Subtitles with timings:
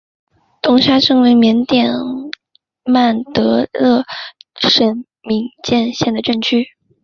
[0.63, 1.93] 东沙镇为缅甸
[2.83, 4.03] 曼德勒
[4.59, 6.69] 省敏建县的镇区。